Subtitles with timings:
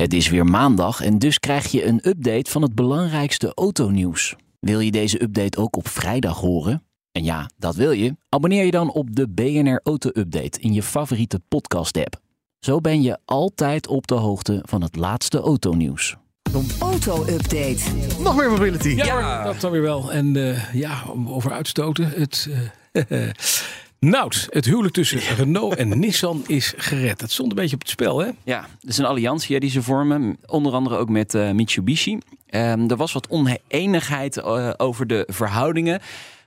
[0.00, 4.34] Het is weer maandag en dus krijg je een update van het belangrijkste autonieuws.
[4.60, 6.82] Wil je deze update ook op vrijdag horen?
[7.12, 8.16] En ja, dat wil je.
[8.28, 12.20] Abonneer je dan op de BNR Auto Update in je favoriete podcast-app.
[12.58, 16.16] Zo ben je altijd op de hoogte van het laatste autonieuws.
[16.78, 17.80] Auto-update.
[18.18, 18.88] Nog meer mobility.
[18.88, 19.44] Ja, Ja.
[19.44, 20.12] dat dan weer wel.
[20.12, 22.08] En eh, ja, over uitstoten.
[22.08, 22.48] Het,
[22.92, 23.28] eh
[24.06, 27.20] Nout, het huwelijk tussen Renault en Nissan is gered.
[27.20, 28.30] Het stond een beetje op het spel, hè?
[28.44, 32.18] Ja, het is een alliantie hè, die ze vormen, onder andere ook met eh, Mitsubishi.
[32.46, 36.00] Ehm, er was wat oneenigheid eh, over de verhoudingen.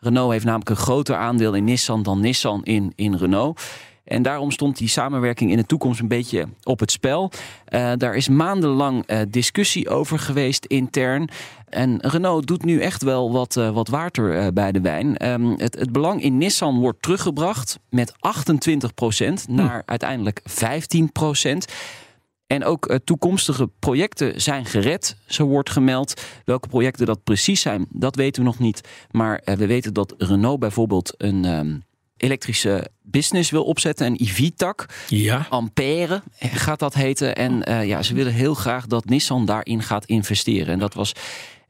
[0.00, 3.60] Renault heeft namelijk een groter aandeel in Nissan dan Nissan in, in Renault.
[4.04, 7.30] En daarom stond die samenwerking in de toekomst een beetje op het spel.
[7.64, 11.28] Eh, daar is maandenlang discussie over geweest intern.
[11.70, 15.16] En Renault doet nu echt wel wat, eh, wat water eh, bij de wijn.
[15.16, 21.72] Ehm, het, het belang in Nissan wordt teruggebracht met 28% naar uiteindelijk 15%
[22.46, 26.22] en ook eh, toekomstige projecten zijn gered, zo wordt gemeld.
[26.44, 28.80] Welke projecten dat precies zijn, dat weten we nog niet.
[29.10, 31.76] Maar we weten dat Renault bijvoorbeeld een ehm,
[32.16, 34.86] elektrische business wil opzetten, een EV-tak.
[35.08, 35.46] Ja.
[35.48, 37.36] Ampère gaat dat heten.
[37.36, 40.72] En ja, ze willen heel graag dat Nissan daarin gaat investeren.
[40.72, 41.14] En dat was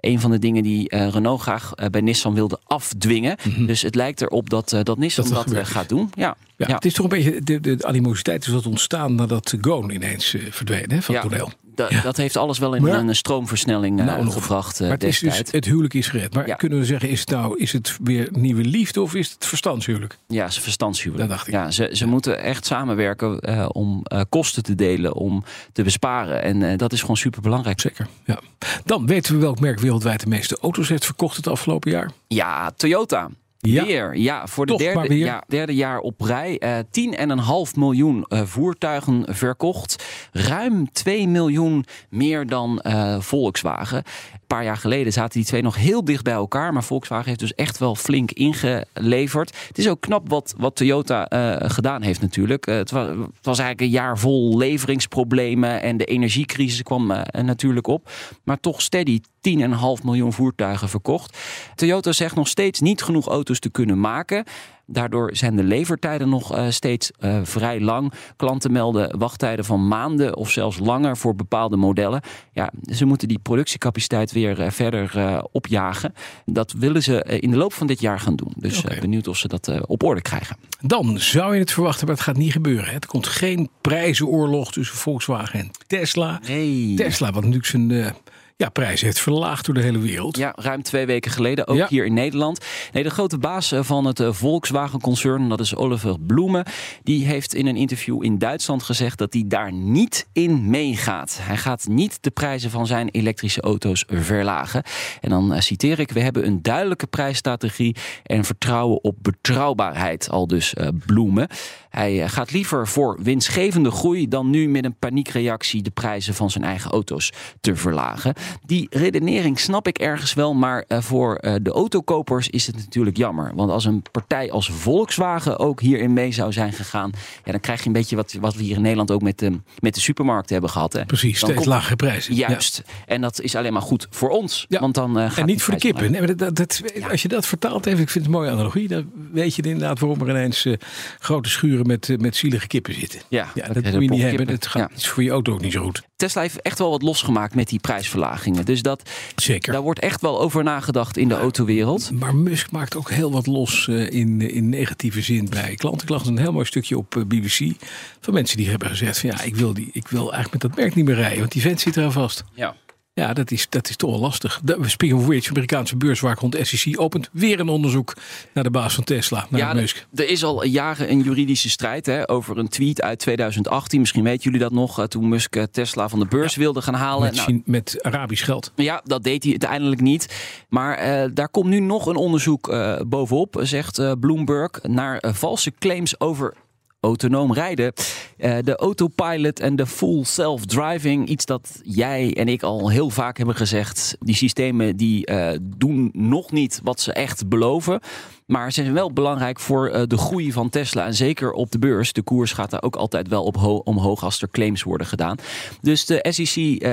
[0.00, 3.36] een van de dingen die eh, Renault graag eh, bij Nissan wilde afdwingen.
[3.66, 5.68] Dus het lijkt erop dat, eh, dat Nissan Dat dat, dat is.
[5.68, 6.10] gaat doen.
[6.14, 6.74] Ja, Ja, Ja.
[6.74, 10.90] Het is toch een beetje, de, de animositeit is wat ontstaan nadat Goon ineens verdween
[10.90, 11.20] hè, van Ja.
[11.20, 11.50] het toneel.
[11.78, 12.00] Da- Ja.
[12.00, 15.18] dat heeft alles wel in Maar- een stroomversnelling eh, Nou, gebracht eh, Maar het, is
[15.18, 16.34] dus, het huwelijk is gered.
[16.34, 16.54] Maar Ja.
[16.54, 20.18] kunnen we zeggen, is het nou is het weer nieuwe liefde of is het verstandshuwelijk?
[20.28, 21.28] Ja, ze verstandshuwelijk.
[21.28, 21.54] Dat dacht ik.
[21.54, 26.42] Ja, ze, ze moeten echt samenwerken eh, om kosten te delen, om te besparen.
[26.42, 27.80] En dat is gewoon super belangrijk.
[27.80, 28.06] Zeker.
[28.24, 28.40] Ja.
[28.84, 32.10] Dan weten we welk merk wereldwijd de meeste auto's heeft verkocht het afgelopen jaar.
[32.28, 33.28] Ja, Toyota.
[33.60, 33.84] Ja.
[33.84, 36.58] Weer, ja, voor de derde, ja, derde jaar op rij.
[36.58, 40.04] eh 10,5 miljoen eh, voertuigen verkocht.
[40.32, 44.02] Ruim 2 miljoen meer dan eh, Volkswagen.
[44.48, 46.72] Paar jaar geleden zaten die twee nog heel dicht bij elkaar.
[46.72, 49.56] Maar Volkswagen heeft dus echt wel flink ingeleverd.
[49.68, 52.66] Het is ook knap wat, wat Toyota eh, gedaan heeft natuurlijk.
[52.66, 55.82] Eh, het, was, het was eigenlijk een jaar vol leveringsproblemen.
[55.82, 58.10] En de energiecrisis kwam eh, natuurlijk op.
[58.44, 61.38] Maar toch steady 10,5 miljoen voertuigen verkocht.
[61.74, 64.44] Toyota zegt nog steeds niet genoeg auto's te kunnen maken.
[64.90, 68.12] Daardoor zijn de levertijden nog eh, steeds eh, vrij lang.
[68.36, 72.20] Klanten melden wachttijden van maanden of zelfs langer voor bepaalde modellen.
[72.52, 76.14] Ja, ze moeten die productiecapaciteit weer eh, verder opjagen.
[76.44, 78.52] Dat willen ze in de loop van dit jaar gaan doen.
[78.56, 80.56] Dus benieuwd of ze dat op orde krijgen.
[80.80, 82.84] Dan zou je het verwachten, maar het gaat niet gebeuren.
[82.84, 82.92] hè.
[82.94, 86.40] Er komt geen prijzenoorlog tussen Volkswagen en Tesla.
[86.46, 86.94] Nee.
[86.94, 88.14] Tesla, wat natuurlijk zijn
[88.58, 90.36] ja, prijs heeft verlaagd door de hele wereld.
[90.36, 91.86] Ja, ruim twee weken geleden, ook Ja.
[91.88, 92.64] hier in Nederland.
[92.92, 96.64] Nee, de grote baas eh, van het eh, Volkswagen-concern, dat is Oliver Bloemen,
[97.02, 101.38] die heeft in een interview in Duitsland gezegd dat hij daar niet in meegaat.
[101.42, 104.82] Hij gaat niet de prijzen van zijn elektrische auto's verlagen.
[105.20, 110.46] En dan eh, citeer ik: We hebben een duidelijke prijsstrategie en vertrouwen op betrouwbaarheid, al
[110.46, 110.74] dus
[111.06, 111.48] Bloemen.
[111.88, 116.64] Hij gaat liever voor winstgevende groei dan nu met een paniekreactie de prijzen van zijn
[116.64, 118.34] eigen auto's te verlagen.
[118.66, 123.16] Die redenering snap ik ergens wel, maar eh, voor eh, de autokopers is het natuurlijk
[123.16, 123.52] jammer.
[123.54, 127.10] Want als een partij als Volkswagen ook hierin mee zou zijn gegaan,
[127.44, 129.60] ja, dan krijg je een beetje wat, wat we hier in Nederland ook met de,
[129.78, 130.92] met de supermarkten hebben gehad.
[130.92, 131.04] Hè.
[131.06, 132.34] Precies, Dan steeds komt- lagere prijzen.
[132.34, 132.82] Juist.
[133.06, 134.66] En dat is alleen maar goed voor ons.
[134.68, 134.80] Ja.
[134.80, 136.10] Want dan, eh, gaat En niet voor de kippen.
[136.10, 138.88] Nee, maar dat, dat, Als je dat vertaalt even, ik vind het een mooie analogie.
[138.88, 140.72] Dan weet je inderdaad waarom er ineens eh,
[141.18, 143.20] grote schuren met, met zielige kippen zitten.
[143.28, 144.46] Ja, dat dat moet je niet hebben.
[144.46, 146.02] Dat gaat, voor je auto ook niet zo goed.
[146.18, 148.64] Tesla heeft echt wel wat losgemaakt met die prijsverlagingen.
[148.64, 149.72] Dus dat, Zeker.
[149.72, 152.10] daar wordt echt wel over nagedacht in de autowereld.
[152.10, 156.02] Maar Musk maakt ook heel wat los eh, in, in negatieve zin bij klanten.
[156.02, 157.84] Ik las een heel mooi stukje op eh, BBC
[158.20, 160.80] van mensen die hebben gezegd van ja, ik wil, die, ik wil eigenlijk met dat
[160.80, 162.44] merk niet meer rijden, want die vent zit eraan vast.
[162.54, 162.74] Ja.
[163.18, 164.60] Ja, dat is, dat is toch wel lastig.
[164.64, 168.16] De, speaking of which, de Amerikaanse beurswaakhond SEC opent weer een onderzoek
[168.54, 170.06] naar de baas van Tesla, naar Ja, Musk.
[170.14, 174.00] er is al jaren een juridische strijd hè, over een tweet uit 2018.
[174.00, 176.94] Misschien weten jullie dat nog, eh, toen Musk eh, Tesla van de beurs wilde gaan
[176.94, 177.22] halen.
[177.34, 178.72] Met, Nou, met Arabisch geld.
[178.74, 180.34] Ja, dat deed hij uiteindelijk niet.
[180.68, 182.76] Maar eh, daar komt nu nog een onderzoek
[183.06, 186.54] bovenop, zegt Bloomberg, naar valse claims over
[187.00, 187.92] autonoom rijden.
[188.38, 191.28] Uh, de autopilot en de full self-driving.
[191.28, 194.16] Iets dat jij en ik al heel vaak hebben gezegd.
[194.20, 198.00] Die systemen die uh, doen nog niet wat ze echt beloven.
[198.46, 201.06] Maar ze zijn wel belangrijk voor uh, de groei van Tesla.
[201.06, 202.12] En zeker op de beurs.
[202.12, 205.36] De koers gaat daar ook altijd wel op omhoog als er claims worden gedaan.
[205.80, 206.86] Dus de SEC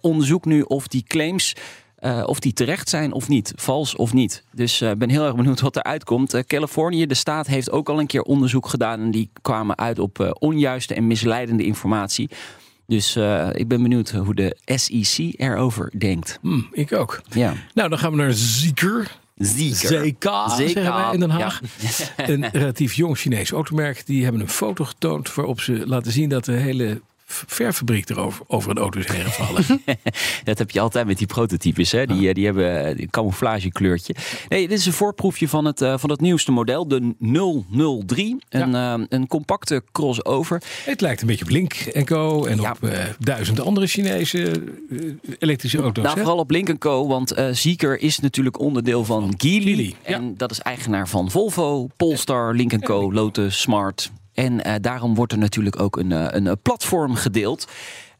[0.00, 1.54] onderzoekt nu of die claims
[2.00, 4.44] uh, of die terecht zijn of niet, vals of niet.
[4.52, 6.34] Dus ik uh, ben heel erg benieuwd wat eruit komt.
[6.34, 9.98] Uh, Californië, de staat, heeft ook al een keer onderzoek gedaan en die kwamen uit
[9.98, 12.30] op onjuiste en misleidende informatie.
[12.86, 13.16] Dus
[13.52, 16.38] ik ben benieuwd hoe de SEC erover denkt.
[16.40, 17.20] Hmm, ik ook.
[17.30, 17.54] Ja.
[17.74, 19.18] Nou, dan gaan we naar Zieker.
[19.36, 20.04] Zieker.
[20.04, 21.60] ZK, zeggen wij in Den Haag.
[22.16, 22.28] Ja.
[22.28, 24.06] een relatief jong Chinees automerk.
[24.06, 27.00] Die hebben een foto getoond waarop ze laten zien dat de hele
[27.30, 29.64] verfabriek erover over een auto is heen gevallen.
[30.44, 31.92] dat heb je altijd met die prototypes.
[31.92, 32.06] Hè?
[32.06, 34.14] Die, die hebben een camouflagekleurtje.
[34.48, 37.14] Nee, dit is een voorproefje van het, uh, van het nieuwste model, de
[38.06, 38.36] 003.
[38.48, 38.96] Een, ja.
[38.96, 40.62] uh, een compacte crossover.
[40.84, 41.74] Het lijkt een beetje op Link
[42.04, 42.44] Co.
[42.44, 42.70] en ja.
[42.70, 44.62] op uh, duizend andere Chinese
[45.38, 46.04] elektrische auto's.
[46.04, 46.22] Nou, hè?
[46.22, 47.06] vooral op Link Co.
[47.06, 49.58] Want Zeekr is natuurlijk onderdeel van Geely.
[49.60, 55.14] Geely, en dat is eigenaar van Volvo, Polestar, Link Co, Lotus, Smart, en uh, daarom
[55.14, 57.68] wordt er natuurlijk ook een, uh, een platform gedeeld.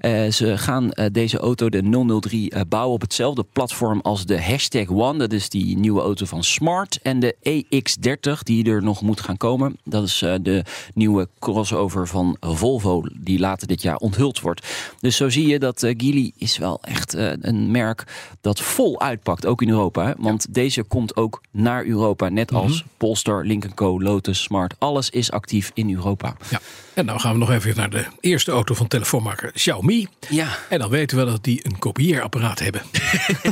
[0.01, 5.19] Uh, ze gaan deze auto, de 003, bouwen op hetzelfde platform als de Hashtag One.
[5.19, 6.99] Dat is die nieuwe auto van Smart.
[7.03, 9.77] En de EX30, die er nog moet gaan komen.
[9.85, 10.65] Dat is de
[10.95, 14.67] nieuwe crossover van Volvo, die later dit jaar onthuld wordt.
[15.01, 18.05] Dus zo zie je dat Geely is wel echt een merk
[18.41, 20.07] dat vol uitpakt, ook in Europa.
[20.07, 20.13] Hè?
[20.19, 20.53] Want ja.
[20.53, 22.91] deze komt ook naar Europa, net als mm -hmm.
[22.97, 24.75] Polestar, Link Co, Lotus, Smart.
[24.79, 26.37] Alles is actief in Europa.
[26.51, 26.61] Ja.
[26.95, 29.90] En nou gaan we nog even naar de eerste auto van telefoonmaker Xiaomi.
[30.29, 30.59] Ja.
[30.69, 32.83] En dan weten we dat die een kopieerapparaat hebben.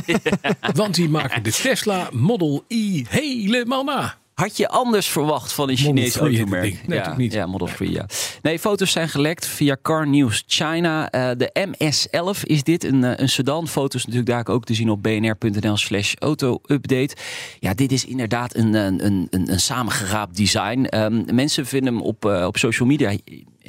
[0.79, 4.17] Want die maken de Tesla Model I helemaal na.
[4.39, 6.87] Had je anders verwacht van een Chinese automerk?
[6.87, 7.33] Nee, ja, niet.
[7.33, 8.05] Ja, Model 3, ja.
[8.41, 11.13] Nee, foto's zijn gelekt via Car News China.
[11.15, 13.67] Uh, de MS11 is dit, een, uh, een sedan.
[13.67, 17.15] Foto's natuurlijk daar ook te zien op bnr.nl slash auto-update.
[17.59, 20.87] Ja, dit is inderdaad een, een, een, een samengeraapt design.
[20.95, 23.15] Um, mensen vinden hem op, uh, op social media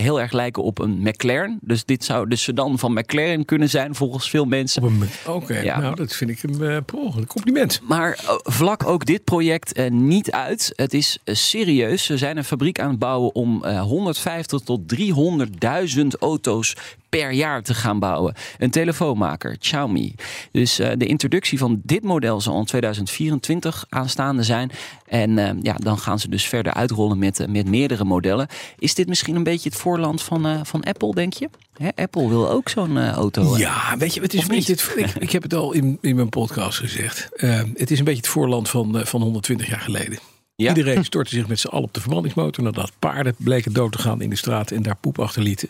[0.01, 1.59] heel erg lijken op een McLaren.
[1.63, 4.83] Dus dit zou de sedan van McLaren kunnen zijn volgens veel mensen.
[4.83, 5.65] Oké, okay.
[5.65, 5.81] ja.
[5.81, 7.81] nou dat vind ik een uh, compliment.
[7.89, 10.73] Maar uh, vlak ook dit project uh, niet uit.
[10.77, 12.05] Het is serieus.
[12.05, 16.77] Ze zijn een fabriek aan het bouwen om 150 tot 300.000 auto's
[17.11, 18.35] per jaar te gaan bouwen.
[18.59, 20.15] Een telefoonmaker, Xiaomi.
[20.53, 24.71] Dus uh, de introductie van dit model zal in 2024 aanstaande zijn.
[25.07, 28.49] En uh, ja, dan gaan ze dus verder uitrollen met, uh, met meerdere modellen.
[28.79, 31.51] Is dit misschien een beetje het voorland van, van Apple, denk je?
[31.77, 33.59] Hè, Apple wil ook zo'n auto.
[33.59, 36.17] Ja, weet je, het is een beetje het, ik, ik, heb het al in, in
[36.17, 37.29] mijn podcast gezegd.
[37.75, 40.19] het is een beetje het voorland van, van 120 jaar geleden.
[40.61, 40.69] Ja.
[40.69, 42.65] Iedereen stortte zich met z'n allen op de verbrandingsmotor.
[42.65, 45.69] Nadat paarden bleken dood te gaan in de straat en daar poep achterlieten.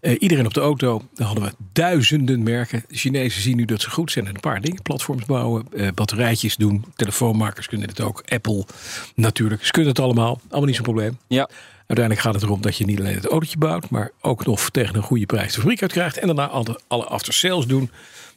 [0.00, 1.02] Uh, iedereen op de auto.
[1.14, 2.84] Dan hadden we duizenden merken.
[2.88, 4.82] De Chinezen zien nu dat ze goed zijn in een paar dingen.
[4.82, 6.84] Platforms bouwen, uh, batterijtjes doen.
[6.96, 8.22] Telefoonmakers kunnen het ook.
[8.28, 8.66] Apple
[9.14, 9.64] natuurlijk.
[9.64, 10.40] Ze kunnen het allemaal.
[10.48, 11.18] Allemaal niet zo'n probleem.
[11.26, 11.48] Ja.
[11.90, 13.90] Uiteindelijk gaat het erom dat je niet alleen het autootje bouwt.
[13.90, 16.18] Maar ook nog tegen een goede prijs de fabriek uitkrijgt.
[16.18, 17.90] En daarna alle, alle after sales doen.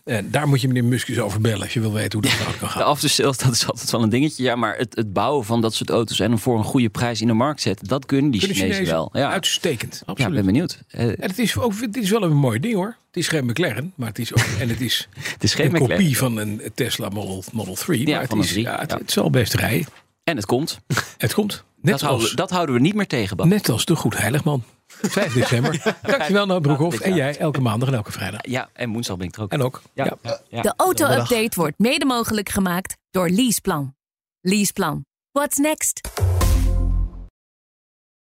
[0.04, 2.58] En daar moet je meneer Musk eens over bellen als je wil weten hoe dat
[2.60, 2.78] kan gaan.
[2.82, 4.44] De aftersales, dat is altijd wel een dingetje.
[4.44, 7.22] Ja, maar het, het bouwen van dat soort auto's en hem voor een goede prijs
[7.22, 9.10] in de markt zetten, dat kunnen die Kunnen Chinezen, wel.
[9.14, 9.32] Ja.
[9.32, 10.30] Uitstekend, ja, absoluut.
[10.30, 10.80] ik ben benieuwd.
[10.88, 12.96] En het is, ook, het is wel een mooi ding hoor.
[13.08, 15.72] Het is geen McLaren, maar het is ook, en het is, het is geen een
[15.72, 15.98] McLaren.
[15.98, 18.08] kopie van een Tesla Model, Model 3.
[18.08, 18.98] Ja, maar het, een is, 3, ja, het, ja.
[18.98, 19.88] het zal best rijden.
[20.24, 20.80] En het komt.
[21.18, 21.64] Het komt.
[21.84, 23.48] Net Dat houden, als, we, dat houden we niet meer tegen, Bas.
[23.48, 24.64] net als de Goed Heiligman.
[24.88, 25.96] 5 december.
[26.02, 27.00] Dankjewel, Nout Broekhoff.
[27.00, 28.40] En jij elke maandag en elke vrijdag.
[28.48, 29.52] Ja, en woensdag ben ik er ook.
[29.52, 29.82] En ook.
[29.94, 30.18] Ja.
[30.50, 33.96] De auto-update wordt mede mogelijk gemaakt door Leaseplan.
[34.42, 35.06] Leaseplan.
[35.32, 36.02] What's next?